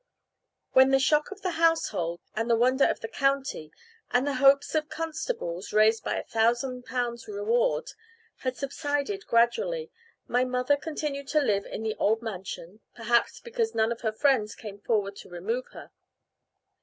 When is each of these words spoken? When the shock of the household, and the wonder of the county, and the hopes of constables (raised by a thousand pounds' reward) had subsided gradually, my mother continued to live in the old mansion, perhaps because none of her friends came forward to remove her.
When 0.71 0.89
the 0.89 0.97
shock 0.97 1.29
of 1.29 1.43
the 1.43 1.59
household, 1.63 2.21
and 2.35 2.49
the 2.49 2.55
wonder 2.55 2.85
of 2.85 3.01
the 3.01 3.07
county, 3.07 3.71
and 4.09 4.25
the 4.25 4.33
hopes 4.41 4.73
of 4.73 4.89
constables 4.89 5.71
(raised 5.71 6.03
by 6.03 6.15
a 6.17 6.23
thousand 6.23 6.85
pounds' 6.87 7.27
reward) 7.27 7.91
had 8.37 8.57
subsided 8.57 9.27
gradually, 9.27 9.91
my 10.27 10.43
mother 10.43 10.75
continued 10.75 11.27
to 11.27 11.39
live 11.39 11.67
in 11.67 11.83
the 11.83 11.93
old 11.99 12.23
mansion, 12.23 12.79
perhaps 12.95 13.39
because 13.39 13.75
none 13.75 13.91
of 13.91 14.01
her 14.01 14.11
friends 14.11 14.55
came 14.55 14.79
forward 14.79 15.15
to 15.17 15.29
remove 15.29 15.67
her. 15.67 15.91